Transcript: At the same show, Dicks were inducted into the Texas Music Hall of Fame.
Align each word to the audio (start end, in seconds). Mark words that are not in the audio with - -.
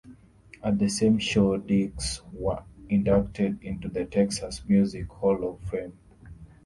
At 0.63 0.79
the 0.79 0.89
same 0.89 1.19
show, 1.19 1.57
Dicks 1.57 2.23
were 2.33 2.63
inducted 2.89 3.61
into 3.63 3.87
the 3.87 4.03
Texas 4.03 4.63
Music 4.67 5.07
Hall 5.07 5.47
of 5.47 5.69
Fame. 5.69 5.93